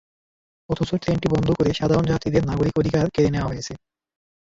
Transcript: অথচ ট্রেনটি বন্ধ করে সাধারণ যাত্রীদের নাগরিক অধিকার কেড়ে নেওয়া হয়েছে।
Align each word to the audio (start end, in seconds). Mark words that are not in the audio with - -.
অথচ 0.69 0.89
ট্রেনটি 1.03 1.27
বন্ধ 1.33 1.47
করে 1.53 1.71
সাধারণ 1.73 2.05
যাত্রীদের 2.05 2.43
নাগরিক 2.45 2.75
অধিকার 2.77 3.05
কেড়ে 3.13 3.33
নেওয়া 3.33 3.49
হয়েছে। 3.51 3.73